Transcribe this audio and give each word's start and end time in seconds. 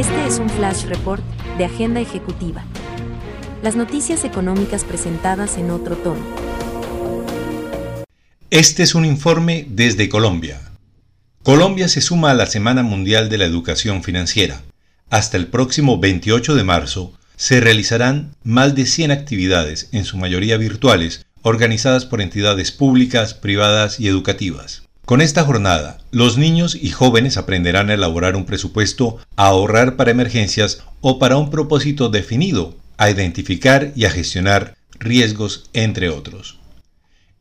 Este 0.00 0.26
es 0.26 0.38
un 0.38 0.48
flash 0.48 0.86
report 0.86 1.22
de 1.58 1.66
Agenda 1.66 2.00
Ejecutiva. 2.00 2.64
Las 3.62 3.76
noticias 3.76 4.24
económicas 4.24 4.82
presentadas 4.82 5.58
en 5.58 5.70
otro 5.70 5.94
tono. 5.94 6.22
Este 8.48 8.82
es 8.82 8.94
un 8.94 9.04
informe 9.04 9.66
desde 9.68 10.08
Colombia. 10.08 10.58
Colombia 11.42 11.86
se 11.86 12.00
suma 12.00 12.30
a 12.30 12.34
la 12.34 12.46
Semana 12.46 12.82
Mundial 12.82 13.28
de 13.28 13.36
la 13.36 13.44
Educación 13.44 14.02
Financiera. 14.02 14.62
Hasta 15.10 15.36
el 15.36 15.48
próximo 15.48 15.98
28 15.98 16.54
de 16.54 16.64
marzo 16.64 17.12
se 17.36 17.60
realizarán 17.60 18.34
más 18.42 18.74
de 18.74 18.86
100 18.86 19.10
actividades, 19.10 19.90
en 19.92 20.06
su 20.06 20.16
mayoría 20.16 20.56
virtuales, 20.56 21.26
organizadas 21.42 22.06
por 22.06 22.22
entidades 22.22 22.72
públicas, 22.72 23.34
privadas 23.34 24.00
y 24.00 24.08
educativas. 24.08 24.82
Con 25.10 25.22
esta 25.22 25.42
jornada, 25.42 25.98
los 26.12 26.38
niños 26.38 26.78
y 26.80 26.90
jóvenes 26.90 27.36
aprenderán 27.36 27.90
a 27.90 27.94
elaborar 27.94 28.36
un 28.36 28.44
presupuesto, 28.44 29.18
a 29.34 29.48
ahorrar 29.48 29.96
para 29.96 30.12
emergencias 30.12 30.84
o 31.00 31.18
para 31.18 31.36
un 31.36 31.50
propósito 31.50 32.10
definido, 32.10 32.76
a 32.96 33.10
identificar 33.10 33.92
y 33.96 34.04
a 34.04 34.10
gestionar 34.12 34.76
riesgos, 35.00 35.68
entre 35.72 36.10
otros. 36.10 36.60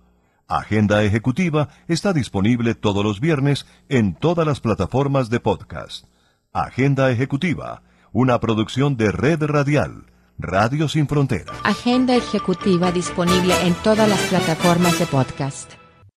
Agenda 0.49 1.03
Ejecutiva 1.03 1.71
está 1.89 2.13
disponible 2.13 2.77
todos 2.77 3.05
los 3.05 3.19
viernes 3.19 3.67
en 3.89 4.15
todas 4.15 4.47
las 4.47 4.61
plataformas 4.61 5.29
de 5.29 5.41
podcast. 5.41 6.07
Agenda 6.53 7.11
Ejecutiva, 7.11 7.83
una 8.13 8.39
producción 8.39 8.97
de 8.97 9.11
Red 9.11 9.43
Radial, 9.43 10.05
Radio 10.39 10.89
Sin 10.89 11.09
Fronteras. 11.09 11.57
Agenda 11.65 12.15
Ejecutiva 12.15 12.93
disponible 12.93 13.55
en 13.67 13.75
todas 13.75 14.09
las 14.09 14.21
plataformas 14.21 14.97
de 15.01 15.07
podcast. 15.07 15.76